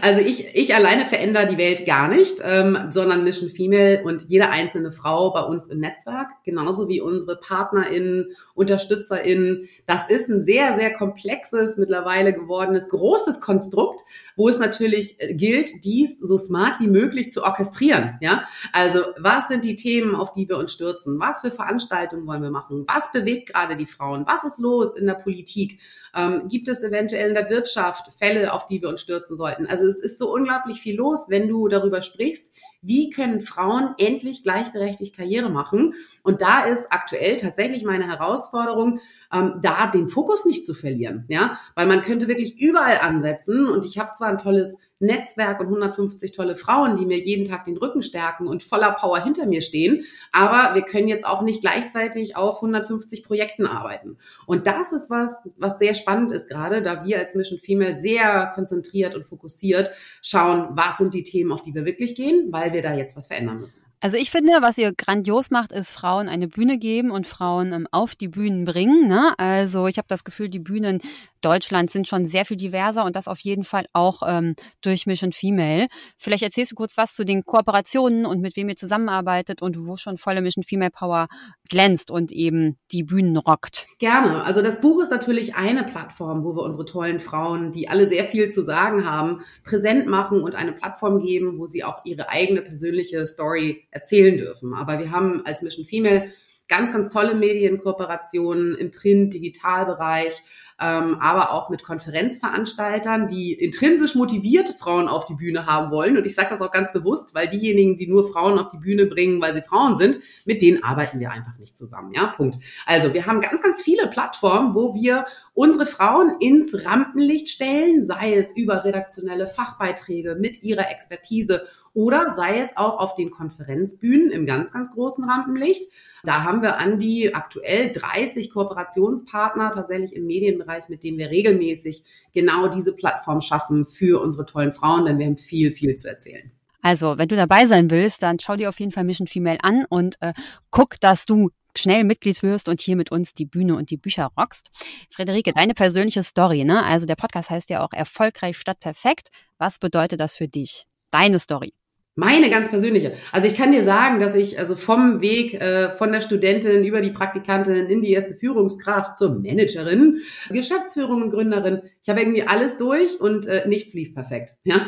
Also 0.00 0.20
ich, 0.20 0.54
ich 0.54 0.74
alleine 0.74 1.06
verändere 1.06 1.46
die 1.46 1.56
Welt 1.56 1.86
gar 1.86 2.08
nicht, 2.08 2.34
ähm, 2.42 2.76
sondern 2.90 3.24
Mission 3.24 3.48
Female 3.48 4.02
und 4.04 4.20
jede 4.28 4.50
einzelne 4.50 4.92
Frau 4.92 5.30
bei 5.30 5.40
uns 5.40 5.68
im 5.68 5.80
Netzwerk, 5.80 6.28
genauso 6.44 6.90
wie 6.90 7.00
unsere 7.00 7.36
PartnerInnen, 7.36 8.26
UnterstützerInnen. 8.54 9.66
Das 9.86 10.10
ist 10.10 10.28
ein 10.28 10.42
sehr, 10.42 10.76
sehr 10.76 10.92
komplexes, 10.92 11.78
mittlerweile 11.78 12.34
gewordenes, 12.34 12.90
großes 12.90 13.40
Konstrukt, 13.40 14.02
wo 14.36 14.46
es 14.46 14.58
natürlich 14.58 15.16
äh, 15.20 15.32
gilt, 15.32 15.70
dies 15.84 16.18
so 16.18 16.36
smart 16.36 16.80
wie 16.80 16.88
möglich 16.88 17.32
zu 17.32 17.42
orchestrieren. 17.42 18.18
Ja, 18.20 18.44
also 18.74 19.00
was 19.16 19.48
sind 19.48 19.64
die 19.64 19.76
Themen, 19.76 20.14
auf 20.14 20.34
die 20.34 20.46
wir 20.50 20.58
uns 20.58 20.72
stürzen? 20.72 21.18
Was 21.18 21.40
für 21.40 21.50
Veranstaltungen 21.50 22.26
wollen 22.26 22.42
wir 22.42 22.50
machen? 22.50 22.84
Was 22.86 23.10
bewegt 23.10 23.54
gerade 23.54 23.78
die 23.78 23.86
Frauen? 23.86 24.26
Was 24.26 24.44
ist 24.44 24.58
los 24.58 24.96
in 24.96 25.06
der 25.06 25.14
Politik? 25.14 25.80
Ähm, 26.14 26.43
gibt 26.48 26.68
es 26.68 26.82
eventuell 26.82 27.28
in 27.28 27.34
der 27.34 27.50
Wirtschaft 27.50 28.12
Fälle, 28.18 28.52
auf 28.52 28.66
die 28.66 28.80
wir 28.82 28.88
uns 28.88 29.00
stürzen 29.00 29.36
sollten? 29.36 29.66
Also 29.66 29.86
es 29.86 29.98
ist 29.98 30.18
so 30.18 30.32
unglaublich 30.32 30.80
viel 30.80 30.96
los, 30.96 31.26
wenn 31.28 31.48
du 31.48 31.68
darüber 31.68 32.02
sprichst, 32.02 32.54
wie 32.82 33.08
können 33.08 33.40
Frauen 33.40 33.94
endlich 33.96 34.42
gleichberechtigt 34.42 35.16
Karriere 35.16 35.48
machen? 35.48 35.94
Und 36.22 36.42
da 36.42 36.64
ist 36.64 36.92
aktuell 36.92 37.38
tatsächlich 37.38 37.82
meine 37.82 38.06
Herausforderung, 38.06 39.00
ähm, 39.32 39.60
da 39.62 39.86
den 39.86 40.08
Fokus 40.08 40.44
nicht 40.44 40.66
zu 40.66 40.74
verlieren, 40.74 41.24
ja, 41.28 41.58
weil 41.74 41.86
man 41.86 42.02
könnte 42.02 42.28
wirklich 42.28 42.60
überall 42.60 42.98
ansetzen 42.98 43.68
und 43.68 43.86
ich 43.86 43.98
habe 43.98 44.12
zwar 44.12 44.28
ein 44.28 44.38
tolles 44.38 44.80
Netzwerk 45.00 45.60
und 45.60 45.66
150 45.66 46.32
tolle 46.32 46.56
Frauen, 46.56 46.96
die 46.96 47.06
mir 47.06 47.18
jeden 47.18 47.46
Tag 47.46 47.64
den 47.64 47.76
Rücken 47.76 48.02
stärken 48.02 48.46
und 48.46 48.62
voller 48.62 48.92
Power 48.92 49.22
hinter 49.22 49.46
mir 49.46 49.60
stehen. 49.60 50.04
Aber 50.32 50.74
wir 50.74 50.82
können 50.82 51.08
jetzt 51.08 51.26
auch 51.26 51.42
nicht 51.42 51.60
gleichzeitig 51.60 52.36
auf 52.36 52.56
150 52.56 53.24
Projekten 53.24 53.66
arbeiten. 53.66 54.18
Und 54.46 54.66
das 54.66 54.92
ist 54.92 55.10
was, 55.10 55.48
was 55.56 55.78
sehr 55.78 55.94
spannend 55.94 56.32
ist 56.32 56.48
gerade, 56.48 56.82
da 56.82 57.04
wir 57.04 57.18
als 57.18 57.34
Mission 57.34 57.58
Female 57.58 57.96
sehr 57.96 58.52
konzentriert 58.54 59.14
und 59.14 59.26
fokussiert 59.26 59.90
schauen, 60.22 60.68
was 60.72 60.98
sind 60.98 61.14
die 61.14 61.24
Themen, 61.24 61.52
auf 61.52 61.62
die 61.62 61.74
wir 61.74 61.84
wirklich 61.84 62.14
gehen, 62.14 62.48
weil 62.50 62.72
wir 62.72 62.82
da 62.82 62.94
jetzt 62.94 63.16
was 63.16 63.26
verändern 63.26 63.60
müssen. 63.60 63.82
Also 64.04 64.18
ich 64.18 64.30
finde, 64.30 64.52
was 64.60 64.76
ihr 64.76 64.92
grandios 64.92 65.50
macht, 65.50 65.72
ist 65.72 65.90
Frauen 65.90 66.28
eine 66.28 66.46
Bühne 66.46 66.76
geben 66.76 67.10
und 67.10 67.26
Frauen 67.26 67.72
ähm, 67.72 67.88
auf 67.90 68.14
die 68.14 68.28
Bühnen 68.28 68.66
bringen. 68.66 69.08
Ne? 69.08 69.32
Also 69.38 69.86
ich 69.86 69.96
habe 69.96 70.08
das 70.08 70.24
Gefühl, 70.24 70.50
die 70.50 70.58
Bühnen 70.58 71.00
Deutschlands 71.44 71.92
sind 71.92 72.08
schon 72.08 72.24
sehr 72.24 72.44
viel 72.44 72.56
diverser 72.56 73.04
und 73.04 73.16
das 73.16 73.28
auf 73.28 73.40
jeden 73.40 73.64
Fall 73.64 73.86
auch 73.92 74.22
ähm, 74.26 74.54
durch 74.80 75.06
Mission 75.06 75.32
Female. 75.32 75.88
Vielleicht 76.16 76.42
erzählst 76.42 76.72
du 76.72 76.76
kurz 76.76 76.96
was 76.96 77.14
zu 77.14 77.24
den 77.24 77.44
Kooperationen 77.44 78.24
und 78.24 78.40
mit 78.40 78.56
wem 78.56 78.68
ihr 78.68 78.76
zusammenarbeitet 78.76 79.60
und 79.60 79.86
wo 79.86 79.96
schon 79.96 80.16
volle 80.16 80.40
Mission 80.40 80.64
Female 80.64 80.90
Power 80.90 81.28
glänzt 81.68 82.10
und 82.10 82.32
eben 82.32 82.76
die 82.92 83.02
Bühnen 83.02 83.36
rockt. 83.36 83.86
Gerne. 83.98 84.44
Also 84.44 84.62
das 84.62 84.80
Buch 84.80 85.02
ist 85.02 85.10
natürlich 85.10 85.54
eine 85.54 85.84
Plattform, 85.84 86.44
wo 86.44 86.54
wir 86.56 86.62
unsere 86.62 86.84
tollen 86.84 87.20
Frauen, 87.20 87.72
die 87.72 87.88
alle 87.88 88.06
sehr 88.06 88.24
viel 88.24 88.48
zu 88.50 88.62
sagen 88.62 89.04
haben, 89.04 89.40
präsent 89.64 90.06
machen 90.06 90.42
und 90.42 90.54
eine 90.54 90.72
Plattform 90.72 91.20
geben, 91.20 91.58
wo 91.58 91.66
sie 91.66 91.84
auch 91.84 92.04
ihre 92.04 92.28
eigene 92.28 92.62
persönliche 92.62 93.26
Story 93.26 93.86
erzählen 93.90 94.36
dürfen. 94.36 94.74
Aber 94.74 94.98
wir 94.98 95.10
haben 95.10 95.44
als 95.44 95.62
Mission 95.62 95.86
Female 95.86 96.30
ganz, 96.68 96.92
ganz 96.92 97.10
tolle 97.10 97.34
Medienkooperationen 97.34 98.76
im 98.76 98.90
Print, 98.90 99.34
Digitalbereich, 99.34 100.42
ähm, 100.80 101.18
aber 101.20 101.52
auch 101.52 101.70
mit 101.70 101.84
Konferenzveranstaltern, 101.84 103.28
die 103.28 103.52
intrinsisch 103.52 104.16
motivierte 104.16 104.72
Frauen 104.72 105.08
auf 105.08 105.24
die 105.26 105.34
Bühne 105.34 105.66
haben 105.66 105.92
wollen. 105.92 106.16
Und 106.16 106.26
ich 106.26 106.34
sage 106.34 106.48
das 106.50 106.60
auch 106.60 106.72
ganz 106.72 106.92
bewusst, 106.92 107.34
weil 107.34 107.48
diejenigen, 107.48 107.96
die 107.96 108.08
nur 108.08 108.26
Frauen 108.26 108.58
auf 108.58 108.70
die 108.70 108.78
Bühne 108.78 109.06
bringen, 109.06 109.40
weil 109.40 109.54
sie 109.54 109.62
Frauen 109.62 109.98
sind, 109.98 110.18
mit 110.44 110.62
denen 110.62 110.82
arbeiten 110.82 111.20
wir 111.20 111.30
einfach 111.30 111.56
nicht 111.58 111.78
zusammen. 111.78 112.12
Ja, 112.12 112.34
Punkt. 112.36 112.56
Also 112.86 113.14
wir 113.14 113.26
haben 113.26 113.40
ganz, 113.40 113.62
ganz 113.62 113.82
viele 113.82 114.08
Plattformen, 114.08 114.74
wo 114.74 114.94
wir 114.94 115.26
unsere 115.52 115.86
Frauen 115.86 116.40
ins 116.40 116.84
Rampenlicht 116.84 117.50
stellen, 117.50 118.04
sei 118.04 118.34
es 118.34 118.56
über 118.56 118.84
redaktionelle 118.84 119.46
Fachbeiträge 119.46 120.34
mit 120.34 120.62
ihrer 120.62 120.90
Expertise 120.90 121.66
oder 121.94 122.34
sei 122.34 122.60
es 122.60 122.76
auch 122.76 122.98
auf 122.98 123.14
den 123.14 123.30
Konferenzbühnen 123.30 124.30
im 124.30 124.46
ganz, 124.46 124.72
ganz 124.72 124.92
großen 124.92 125.24
Rampenlicht. 125.24 125.90
Da 126.24 126.42
haben 126.42 126.62
wir 126.62 126.78
an 126.78 126.98
die 126.98 127.34
aktuell 127.34 127.92
30 127.92 128.50
Kooperationspartner 128.50 129.70
tatsächlich 129.72 130.14
im 130.14 130.26
Medienbereich, 130.26 130.88
mit 130.88 131.04
denen 131.04 131.18
wir 131.18 131.30
regelmäßig 131.30 132.04
genau 132.32 132.68
diese 132.68 132.94
Plattform 132.94 133.40
schaffen 133.40 133.84
für 133.84 134.20
unsere 134.20 134.44
tollen 134.44 134.72
Frauen, 134.72 135.04
denn 135.04 135.18
wir 135.18 135.26
haben 135.26 135.36
viel, 135.36 135.70
viel 135.70 135.96
zu 135.96 136.08
erzählen. 136.08 136.50
Also, 136.82 137.16
wenn 137.16 137.28
du 137.28 137.36
dabei 137.36 137.64
sein 137.64 137.90
willst, 137.90 138.22
dann 138.22 138.38
schau 138.38 138.56
dir 138.56 138.68
auf 138.68 138.78
jeden 138.78 138.92
Fall 138.92 139.04
Mission 139.04 139.26
Female 139.26 139.58
an 139.62 139.86
und 139.88 140.16
äh, 140.20 140.34
guck, 140.70 141.00
dass 141.00 141.24
du 141.24 141.50
schnell 141.76 142.04
Mitglied 142.04 142.42
wirst 142.42 142.68
und 142.68 142.80
hier 142.80 142.96
mit 142.96 143.10
uns 143.10 143.34
die 143.34 143.46
Bühne 143.46 143.76
und 143.76 143.90
die 143.90 143.96
Bücher 143.96 144.30
rockst. 144.38 144.70
Friederike, 145.10 145.52
deine 145.52 145.74
persönliche 145.74 146.22
Story, 146.22 146.64
ne? 146.64 146.84
Also 146.84 147.06
der 147.06 147.16
Podcast 147.16 147.50
heißt 147.50 147.70
ja 147.70 147.82
auch 147.84 147.92
Erfolgreich 147.92 148.58
statt 148.58 148.80
perfekt. 148.80 149.28
Was 149.58 149.78
bedeutet 149.78 150.20
das 150.20 150.36
für 150.36 150.48
dich? 150.48 150.86
Deine 151.10 151.38
Story. 151.38 151.72
Meine 152.16 152.48
ganz 152.48 152.68
persönliche. 152.68 153.14
Also 153.32 153.48
ich 153.48 153.56
kann 153.56 153.72
dir 153.72 153.82
sagen, 153.82 154.20
dass 154.20 154.36
ich 154.36 154.60
also 154.60 154.76
vom 154.76 155.20
Weg 155.20 155.54
äh, 155.54 155.90
von 155.90 156.12
der 156.12 156.20
Studentin 156.20 156.84
über 156.84 157.00
die 157.00 157.10
Praktikantin 157.10 157.86
in 157.86 158.02
die 158.02 158.12
erste 158.12 158.34
Führungskraft 158.34 159.18
zur 159.18 159.40
Managerin, 159.40 160.18
Geschäftsführung 160.48 161.22
und 161.22 161.30
Gründerin, 161.30 161.82
ich 162.04 162.08
habe 162.08 162.20
irgendwie 162.20 162.44
alles 162.44 162.78
durch 162.78 163.20
und 163.20 163.46
äh, 163.46 163.66
nichts 163.66 163.94
lief 163.94 164.14
perfekt. 164.14 164.56
Ja? 164.64 164.80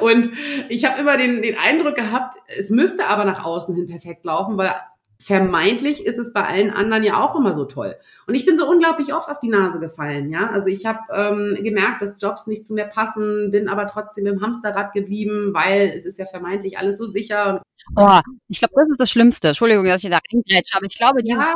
Und 0.00 0.28
ich 0.68 0.84
habe 0.84 1.00
immer 1.00 1.16
den, 1.16 1.42
den 1.42 1.56
Eindruck 1.58 1.94
gehabt, 1.94 2.36
es 2.56 2.70
müsste 2.70 3.06
aber 3.06 3.24
nach 3.24 3.44
außen 3.44 3.74
hin 3.74 3.86
perfekt 3.86 4.24
laufen, 4.24 4.56
weil 4.56 4.72
vermeintlich 5.18 6.04
ist 6.04 6.18
es 6.18 6.32
bei 6.32 6.44
allen 6.44 6.70
anderen 6.70 7.02
ja 7.02 7.22
auch 7.22 7.36
immer 7.36 7.54
so 7.54 7.64
toll. 7.64 7.94
Und 8.26 8.34
ich 8.34 8.44
bin 8.44 8.56
so 8.56 8.68
unglaublich 8.68 9.14
oft 9.14 9.28
auf 9.28 9.40
die 9.40 9.48
Nase 9.48 9.80
gefallen, 9.80 10.30
ja. 10.30 10.50
Also 10.50 10.68
ich 10.68 10.86
habe 10.86 11.00
ähm, 11.12 11.58
gemerkt, 11.62 12.02
dass 12.02 12.20
Jobs 12.20 12.46
nicht 12.46 12.66
zu 12.66 12.74
mir 12.74 12.84
passen, 12.84 13.50
bin 13.50 13.68
aber 13.68 13.86
trotzdem 13.86 14.26
im 14.26 14.40
Hamsterrad 14.40 14.92
geblieben, 14.92 15.54
weil 15.54 15.92
es 15.96 16.04
ist 16.04 16.18
ja 16.18 16.26
vermeintlich 16.26 16.78
alles 16.78 16.98
so 16.98 17.06
sicher. 17.06 17.62
Oh, 17.96 18.20
ich 18.48 18.58
glaube, 18.58 18.74
das 18.76 18.88
ist 18.90 19.00
das 19.00 19.10
Schlimmste. 19.10 19.48
Entschuldigung, 19.48 19.84
dass 19.84 20.04
ich 20.04 20.10
da 20.10 20.18
reingrätsche, 20.32 20.76
aber 20.76 20.86
ich 20.86 20.96
glaube, 20.96 21.22
dieses 21.22 21.44
ja. 21.44 21.54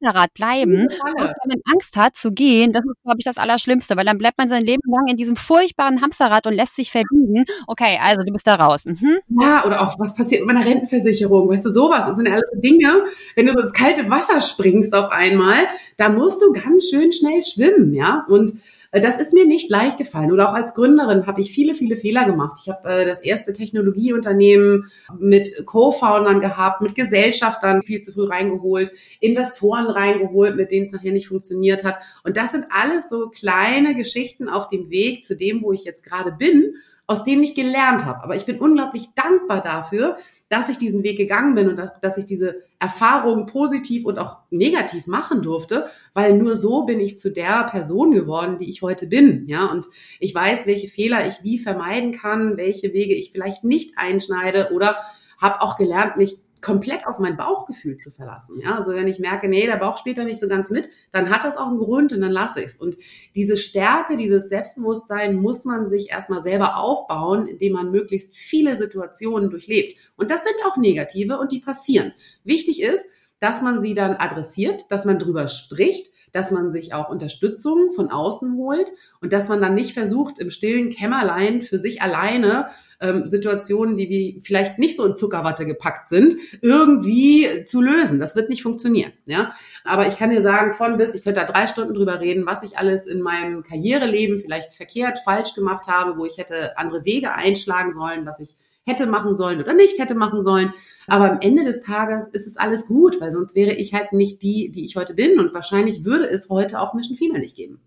Hamsterrad 0.00 0.34
bleiben 0.34 0.82
und 0.82 1.20
wenn 1.20 1.48
man 1.48 1.60
Angst 1.72 1.96
hat 1.96 2.16
zu 2.16 2.32
gehen, 2.32 2.72
das 2.72 2.82
ist, 2.82 3.02
glaube 3.02 3.16
ich, 3.18 3.24
das 3.24 3.36
Allerschlimmste, 3.36 3.96
weil 3.96 4.04
dann 4.04 4.18
bleibt 4.18 4.38
man 4.38 4.48
sein 4.48 4.62
Leben 4.62 4.82
lang 4.86 5.06
in 5.08 5.16
diesem 5.16 5.36
furchtbaren 5.36 6.00
Hamsterrad 6.00 6.46
und 6.46 6.54
lässt 6.54 6.76
sich 6.76 6.90
verbiegen. 6.90 7.44
Okay, 7.66 7.98
also 8.02 8.22
du 8.24 8.32
bist 8.32 8.46
da 8.46 8.54
raus. 8.54 8.84
Mhm. 8.84 9.18
Ja, 9.40 9.64
oder 9.64 9.80
auch, 9.82 9.98
was 9.98 10.14
passiert 10.14 10.44
mit 10.44 10.54
meiner 10.54 10.66
Rentenversicherung? 10.66 11.48
Weißt 11.48 11.64
du, 11.64 11.70
sowas. 11.70 12.06
Das 12.06 12.16
sind 12.16 12.26
ja 12.26 12.32
alles 12.32 12.50
Dinge, 12.56 13.04
wenn 13.34 13.46
du 13.46 13.52
so 13.52 13.60
ins 13.60 13.72
kalte 13.72 14.08
Wasser 14.10 14.40
springst 14.40 14.94
auf 14.94 15.10
einmal, 15.10 15.66
da 15.96 16.08
musst 16.08 16.40
du 16.42 16.52
ganz 16.52 16.88
schön 16.88 17.12
schnell 17.12 17.42
schwimmen, 17.42 17.94
ja. 17.94 18.24
Und 18.28 18.52
das 18.92 19.20
ist 19.20 19.34
mir 19.34 19.44
nicht 19.44 19.70
leicht 19.70 19.98
gefallen. 19.98 20.32
Oder 20.32 20.50
auch 20.50 20.54
als 20.54 20.74
Gründerin 20.74 21.26
habe 21.26 21.40
ich 21.40 21.52
viele, 21.52 21.74
viele 21.74 21.96
Fehler 21.96 22.24
gemacht. 22.24 22.60
Ich 22.62 22.68
habe 22.68 22.88
äh, 22.88 23.04
das 23.04 23.20
erste 23.20 23.52
Technologieunternehmen 23.52 24.90
mit 25.18 25.48
Co-Foundern 25.66 26.40
gehabt, 26.40 26.80
mit 26.80 26.94
Gesellschaftern 26.94 27.82
viel 27.82 28.00
zu 28.00 28.12
früh 28.12 28.26
reingeholt, 28.26 28.92
Investoren 29.20 29.86
reingeholt, 29.86 30.56
mit 30.56 30.70
denen 30.70 30.86
es 30.86 30.92
nachher 30.92 31.12
nicht 31.12 31.28
funktioniert 31.28 31.84
hat. 31.84 31.98
Und 32.24 32.36
das 32.36 32.52
sind 32.52 32.66
alles 32.70 33.08
so 33.08 33.28
kleine 33.28 33.94
Geschichten 33.94 34.48
auf 34.48 34.68
dem 34.68 34.90
Weg 34.90 35.24
zu 35.24 35.36
dem, 35.36 35.62
wo 35.62 35.72
ich 35.72 35.84
jetzt 35.84 36.04
gerade 36.04 36.32
bin 36.32 36.74
aus 37.08 37.24
denen 37.24 37.42
ich 37.42 37.54
gelernt 37.54 38.04
habe. 38.04 38.22
Aber 38.22 38.36
ich 38.36 38.44
bin 38.44 38.58
unglaublich 38.58 39.08
dankbar 39.14 39.62
dafür, 39.62 40.16
dass 40.50 40.68
ich 40.68 40.76
diesen 40.76 41.02
Weg 41.02 41.16
gegangen 41.16 41.54
bin 41.54 41.68
und 41.68 41.80
dass 42.02 42.18
ich 42.18 42.26
diese 42.26 42.60
Erfahrungen 42.78 43.46
positiv 43.46 44.04
und 44.04 44.18
auch 44.18 44.42
negativ 44.50 45.06
machen 45.06 45.42
durfte, 45.42 45.86
weil 46.12 46.34
nur 46.34 46.54
so 46.54 46.84
bin 46.84 47.00
ich 47.00 47.18
zu 47.18 47.32
der 47.32 47.64
Person 47.64 48.12
geworden, 48.12 48.58
die 48.58 48.68
ich 48.68 48.82
heute 48.82 49.06
bin. 49.06 49.46
Ja, 49.48 49.66
und 49.72 49.86
ich 50.20 50.34
weiß, 50.34 50.66
welche 50.66 50.88
Fehler 50.88 51.26
ich 51.26 51.42
wie 51.42 51.58
vermeiden 51.58 52.12
kann, 52.12 52.58
welche 52.58 52.92
Wege 52.92 53.14
ich 53.14 53.32
vielleicht 53.32 53.64
nicht 53.64 53.96
einschneide 53.96 54.70
oder 54.74 54.96
habe 55.40 55.62
auch 55.62 55.78
gelernt, 55.78 56.18
mich 56.18 56.36
komplett 56.60 57.06
auf 57.06 57.18
mein 57.18 57.36
Bauchgefühl 57.36 57.98
zu 57.98 58.10
verlassen. 58.10 58.60
Ja, 58.60 58.76
also 58.76 58.92
wenn 58.92 59.06
ich 59.06 59.18
merke, 59.18 59.48
nee, 59.48 59.66
der 59.66 59.76
Bauch 59.76 59.98
spielt 59.98 60.18
da 60.18 60.24
nicht 60.24 60.40
so 60.40 60.48
ganz 60.48 60.70
mit, 60.70 60.88
dann 61.12 61.30
hat 61.30 61.44
das 61.44 61.56
auch 61.56 61.68
einen 61.68 61.78
Grund 61.78 62.12
und 62.12 62.20
dann 62.20 62.32
lasse 62.32 62.60
ich 62.60 62.66
es. 62.66 62.76
Und 62.76 62.96
diese 63.34 63.56
Stärke, 63.56 64.16
dieses 64.16 64.48
Selbstbewusstsein 64.48 65.36
muss 65.36 65.64
man 65.64 65.88
sich 65.88 66.10
erstmal 66.10 66.42
selber 66.42 66.76
aufbauen, 66.76 67.46
indem 67.46 67.74
man 67.74 67.90
möglichst 67.90 68.36
viele 68.36 68.76
Situationen 68.76 69.50
durchlebt. 69.50 69.98
Und 70.16 70.30
das 70.30 70.42
sind 70.42 70.56
auch 70.66 70.76
negative 70.76 71.38
und 71.38 71.52
die 71.52 71.60
passieren. 71.60 72.12
Wichtig 72.44 72.82
ist, 72.82 73.04
dass 73.40 73.62
man 73.62 73.80
sie 73.80 73.94
dann 73.94 74.16
adressiert, 74.16 74.90
dass 74.90 75.04
man 75.04 75.18
drüber 75.18 75.48
spricht, 75.48 76.12
dass 76.38 76.52
man 76.52 76.70
sich 76.70 76.94
auch 76.94 77.08
Unterstützung 77.08 77.90
von 77.96 78.10
außen 78.10 78.56
holt 78.56 78.92
und 79.20 79.32
dass 79.32 79.48
man 79.48 79.60
dann 79.60 79.74
nicht 79.74 79.92
versucht, 79.92 80.38
im 80.38 80.50
stillen 80.50 80.90
Kämmerlein 80.90 81.62
für 81.62 81.78
sich 81.78 82.00
alleine 82.00 82.68
ähm, 83.00 83.26
Situationen, 83.26 83.96
die 83.96 84.08
wie 84.08 84.40
vielleicht 84.40 84.78
nicht 84.78 84.96
so 84.96 85.04
in 85.04 85.16
Zuckerwatte 85.16 85.66
gepackt 85.66 86.06
sind, 86.06 86.36
irgendwie 86.62 87.64
zu 87.64 87.80
lösen. 87.80 88.20
Das 88.20 88.36
wird 88.36 88.50
nicht 88.50 88.62
funktionieren. 88.62 89.12
Ja, 89.26 89.52
aber 89.82 90.06
ich 90.06 90.16
kann 90.16 90.30
dir 90.30 90.40
sagen, 90.40 90.74
von 90.74 90.96
bis, 90.96 91.14
ich 91.14 91.24
könnte 91.24 91.40
da 91.40 91.46
drei 91.46 91.66
Stunden 91.66 91.94
drüber 91.94 92.20
reden, 92.20 92.46
was 92.46 92.62
ich 92.62 92.78
alles 92.78 93.08
in 93.08 93.20
meinem 93.20 93.64
Karriereleben 93.64 94.38
vielleicht 94.38 94.70
verkehrt, 94.70 95.18
falsch 95.24 95.54
gemacht 95.54 95.88
habe, 95.88 96.18
wo 96.18 96.24
ich 96.24 96.38
hätte 96.38 96.78
andere 96.78 97.04
Wege 97.04 97.32
einschlagen 97.34 97.92
sollen, 97.92 98.26
was 98.26 98.38
ich 98.38 98.54
hätte 98.88 99.06
machen 99.06 99.36
sollen 99.36 99.60
oder 99.60 99.74
nicht 99.74 99.98
hätte 99.98 100.14
machen 100.14 100.42
sollen. 100.42 100.74
Aber 101.06 101.30
am 101.30 101.40
Ende 101.40 101.64
des 101.64 101.82
Tages 101.82 102.28
ist 102.28 102.46
es 102.46 102.56
alles 102.56 102.86
gut, 102.86 103.20
weil 103.20 103.32
sonst 103.32 103.54
wäre 103.54 103.72
ich 103.72 103.94
halt 103.94 104.12
nicht 104.12 104.42
die, 104.42 104.70
die 104.70 104.84
ich 104.84 104.96
heute 104.96 105.14
bin 105.14 105.38
und 105.38 105.54
wahrscheinlich 105.54 106.04
würde 106.04 106.28
es 106.28 106.48
heute 106.48 106.80
auch 106.80 106.94
Mission 106.94 107.16
Female 107.16 107.40
nicht 107.40 107.56
geben. 107.56 107.80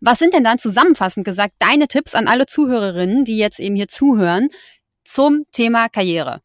Was 0.00 0.18
sind 0.18 0.32
denn 0.32 0.44
dann 0.44 0.58
zusammenfassend 0.58 1.26
gesagt 1.26 1.54
deine 1.58 1.88
Tipps 1.88 2.14
an 2.14 2.28
alle 2.28 2.46
Zuhörerinnen, 2.46 3.24
die 3.24 3.36
jetzt 3.36 3.60
eben 3.60 3.76
hier 3.76 3.88
zuhören, 3.88 4.48
zum 5.04 5.44
Thema 5.52 5.88
Karriere? 5.88 6.40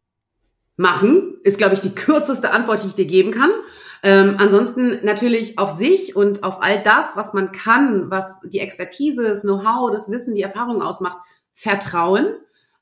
Machen 0.76 1.38
ist, 1.44 1.58
glaube 1.58 1.76
ich, 1.76 1.82
die 1.82 1.94
kürzeste 1.94 2.52
Antwort, 2.52 2.84
die 2.84 2.88
ich 2.88 2.96
dir 2.96 3.06
geben 3.06 3.32
kann. 3.32 3.52
Ähm, 4.02 4.36
ansonsten 4.40 5.00
natürlich 5.04 5.58
auf 5.60 5.72
sich 5.72 6.16
und 6.16 6.44
auf 6.44 6.62
all 6.62 6.82
das, 6.84 7.16
was 7.16 7.34
man 7.34 7.54
kann, 7.54 8.10
was 8.10 8.40
die 8.44 8.60
Expertise, 8.60 9.24
das 9.24 9.44
Know-how, 9.44 9.92
das 9.92 10.10
Wissen, 10.10 10.36
die 10.36 10.42
Erfahrung 10.42 10.82
ausmacht, 10.82 11.20
vertrauen 11.54 12.36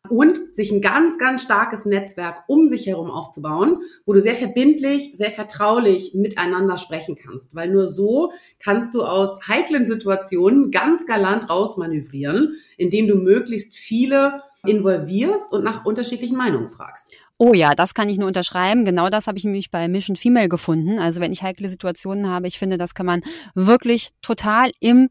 und 0.10 0.54
sich 0.54 0.72
ein 0.72 0.82
ganz, 0.82 1.18
ganz 1.18 1.44
starkes 1.44 1.86
Netzwerk 1.86 2.44
um 2.48 2.70
sich 2.70 2.88
herum 2.88 3.10
aufzubauen, 3.10 3.82
wo 4.06 4.14
du 4.14 4.22
sehr 4.22 4.36
verbindlich, 4.36 5.12
sehr 5.14 5.32
vertraulich 5.32 6.14
miteinander 6.16 6.78
sprechen 6.78 7.16
kannst. 7.16 7.56
Weil 7.56 7.70
nur 7.70 7.88
so 7.88 8.32
kannst 8.60 8.94
du 8.94 9.04
aus 9.04 9.48
heiklen 9.48 9.86
Situationen 9.86 10.72
ganz 10.72 11.06
galant 11.06 11.50
rausmanövrieren, 11.50 12.56
indem 12.78 13.08
du 13.08 13.16
möglichst 13.16 13.76
viele 13.76 14.42
involvierst 14.66 15.52
und 15.54 15.64
nach 15.64 15.86
unterschiedlichen 15.86 16.38
Meinungen 16.38 16.70
fragst. 16.70 17.16
Oh 17.38 17.54
ja, 17.54 17.74
das 17.74 17.96
kann 17.96 18.10
ich 18.10 18.20
nur 18.20 18.28
unterschreiben. 18.28 18.86
Genau 18.86 19.10
das 19.10 19.26
habe 19.26 19.38
ich 19.38 19.44
nämlich 19.44 19.72
bei 19.72 19.88
Mission 19.88 20.16
Female 20.16 20.50
gefunden. 20.50 21.00
Also 21.00 21.22
wenn 21.22 21.32
ich 21.32 21.42
heikle 21.42 21.70
Situationen 21.70 22.30
habe, 22.30 22.48
ich 22.48 22.60
finde, 22.60 22.78
das 22.78 22.94
kann 22.94 23.08
man 23.08 23.22
wirklich 23.56 24.12
total 24.22 24.72
im 24.80 25.10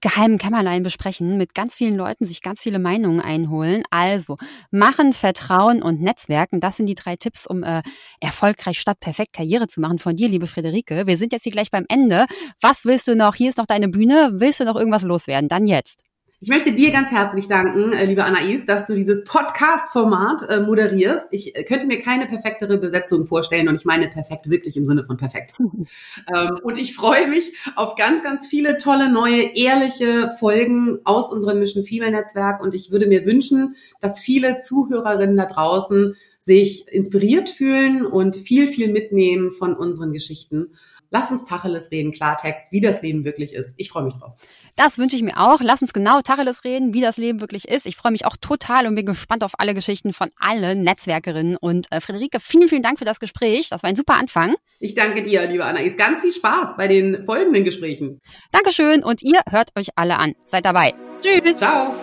geheimen 0.00 0.38
Kämmerlein 0.38 0.82
besprechen, 0.82 1.36
mit 1.36 1.54
ganz 1.54 1.74
vielen 1.74 1.96
Leuten 1.96 2.26
sich 2.26 2.42
ganz 2.42 2.60
viele 2.60 2.78
Meinungen 2.78 3.20
einholen. 3.20 3.82
Also 3.90 4.36
machen, 4.70 5.12
Vertrauen 5.12 5.82
und 5.82 6.00
Netzwerken, 6.00 6.60
das 6.60 6.76
sind 6.76 6.86
die 6.86 6.94
drei 6.94 7.16
Tipps, 7.16 7.46
um 7.46 7.62
äh, 7.62 7.82
erfolgreich 8.20 8.78
statt 8.78 9.00
perfekt 9.00 9.32
Karriere 9.32 9.68
zu 9.68 9.80
machen 9.80 9.98
von 9.98 10.16
dir, 10.16 10.28
liebe 10.28 10.46
Friederike. 10.46 11.06
Wir 11.06 11.16
sind 11.16 11.32
jetzt 11.32 11.44
hier 11.44 11.52
gleich 11.52 11.70
beim 11.70 11.86
Ende. 11.88 12.26
Was 12.60 12.84
willst 12.84 13.08
du 13.08 13.16
noch? 13.16 13.34
Hier 13.34 13.50
ist 13.50 13.58
noch 13.58 13.66
deine 13.66 13.88
Bühne. 13.88 14.32
Willst 14.34 14.60
du 14.60 14.64
noch 14.64 14.76
irgendwas 14.76 15.02
loswerden? 15.02 15.48
Dann 15.48 15.66
jetzt. 15.66 16.05
Ich 16.46 16.50
möchte 16.50 16.70
dir 16.70 16.92
ganz 16.92 17.10
herzlich 17.10 17.48
danken, 17.48 17.92
äh, 17.92 18.04
liebe 18.06 18.22
Anais, 18.22 18.66
dass 18.66 18.86
du 18.86 18.94
dieses 18.94 19.24
Podcast-Format 19.24 20.48
äh, 20.48 20.60
moderierst. 20.60 21.26
Ich 21.32 21.56
äh, 21.56 21.64
könnte 21.64 21.88
mir 21.88 22.00
keine 22.00 22.26
perfektere 22.26 22.78
Besetzung 22.78 23.26
vorstellen 23.26 23.66
und 23.66 23.74
ich 23.74 23.84
meine 23.84 24.06
perfekt 24.06 24.48
wirklich 24.48 24.76
im 24.76 24.86
Sinne 24.86 25.02
von 25.02 25.16
perfekt. 25.16 25.54
ähm, 25.58 26.60
und 26.62 26.78
ich 26.78 26.94
freue 26.94 27.26
mich 27.26 27.52
auf 27.74 27.96
ganz, 27.96 28.22
ganz 28.22 28.46
viele 28.46 28.78
tolle, 28.78 29.10
neue, 29.10 29.56
ehrliche 29.56 30.36
Folgen 30.38 31.00
aus 31.02 31.32
unserem 31.32 31.58
Mission 31.58 31.82
Female 31.82 32.12
Netzwerk 32.12 32.62
und 32.62 32.76
ich 32.76 32.92
würde 32.92 33.08
mir 33.08 33.26
wünschen, 33.26 33.74
dass 34.00 34.20
viele 34.20 34.60
Zuhörerinnen 34.60 35.36
da 35.36 35.46
draußen 35.46 36.14
sich 36.38 36.86
inspiriert 36.92 37.48
fühlen 37.48 38.06
und 38.06 38.36
viel, 38.36 38.68
viel 38.68 38.92
mitnehmen 38.92 39.50
von 39.50 39.74
unseren 39.74 40.12
Geschichten. 40.12 40.68
Lass 41.10 41.30
uns 41.30 41.44
Tacheles 41.44 41.90
reden, 41.90 42.12
Klartext, 42.12 42.72
wie 42.72 42.80
das 42.80 43.02
Leben 43.02 43.24
wirklich 43.24 43.52
ist. 43.52 43.74
Ich 43.76 43.90
freue 43.90 44.04
mich 44.04 44.14
drauf. 44.14 44.34
Das 44.76 44.98
wünsche 44.98 45.16
ich 45.16 45.22
mir 45.22 45.38
auch. 45.38 45.60
Lass 45.60 45.82
uns 45.82 45.92
genau 45.92 46.20
Tacheles 46.20 46.64
reden, 46.64 46.92
wie 46.94 47.00
das 47.00 47.16
Leben 47.16 47.40
wirklich 47.40 47.68
ist. 47.68 47.86
Ich 47.86 47.96
freue 47.96 48.12
mich 48.12 48.26
auch 48.26 48.36
total 48.36 48.86
und 48.86 48.94
bin 48.94 49.06
gespannt 49.06 49.44
auf 49.44 49.52
alle 49.58 49.74
Geschichten 49.74 50.12
von 50.12 50.30
allen 50.38 50.82
Netzwerkerinnen. 50.82 51.56
Und 51.56 51.86
äh, 51.90 52.00
Friederike, 52.00 52.40
vielen, 52.40 52.68
vielen 52.68 52.82
Dank 52.82 52.98
für 52.98 53.04
das 53.04 53.20
Gespräch. 53.20 53.68
Das 53.70 53.82
war 53.82 53.90
ein 53.90 53.96
super 53.96 54.14
Anfang. 54.14 54.54
Ich 54.78 54.94
danke 54.94 55.22
dir, 55.22 55.46
liebe 55.46 55.64
Anna. 55.64 55.80
Ist 55.80 55.98
ganz 55.98 56.20
viel 56.20 56.32
Spaß 56.32 56.76
bei 56.76 56.88
den 56.88 57.24
folgenden 57.24 57.64
Gesprächen. 57.64 58.20
Dankeschön 58.52 59.02
und 59.02 59.22
ihr 59.22 59.40
hört 59.48 59.70
euch 59.76 59.88
alle 59.96 60.18
an. 60.18 60.34
Seid 60.46 60.64
dabei. 60.64 60.92
Tschüss. 61.20 61.56
Ciao. 61.56 61.94